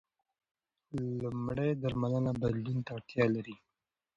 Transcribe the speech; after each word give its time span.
لومړنۍ 1.19 1.71
درملنه 1.83 2.31
بدلون 2.41 2.77
ته 2.85 2.91
اړتیا 2.97 3.25
لري. 3.35 3.55